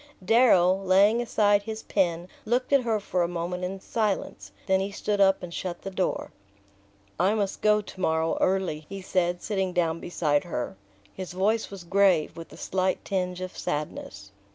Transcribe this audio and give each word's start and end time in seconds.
Darrow, 0.25 0.77
laying 0.83 1.21
aside 1.21 1.61
his 1.61 1.83
pen, 1.83 2.27
looked 2.43 2.73
at 2.73 2.81
her 2.81 2.99
for 2.99 3.21
a 3.21 3.27
moment 3.27 3.63
in 3.63 3.79
silence; 3.79 4.51
then 4.65 4.79
he 4.79 4.89
stood 4.91 5.21
up 5.21 5.43
and 5.43 5.53
shut 5.53 5.83
the 5.83 5.91
door. 5.91 6.31
"I 7.19 7.35
must 7.35 7.61
go 7.61 7.81
to 7.81 8.01
morrow 8.01 8.35
early," 8.41 8.87
he 8.89 9.03
said, 9.03 9.43
sitting 9.43 9.73
down 9.73 9.99
beside 9.99 10.43
her. 10.45 10.75
His 11.13 11.33
voice 11.33 11.69
was 11.69 11.83
grave, 11.83 12.35
with 12.35 12.51
a 12.51 12.57
slight 12.57 13.05
tinge 13.05 13.41
of 13.41 13.55
sadness. 13.55 14.31